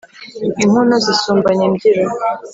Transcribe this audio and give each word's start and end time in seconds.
Inkono 0.63 0.95
zisumbanya 1.05 1.63
imbyiro 1.69 2.05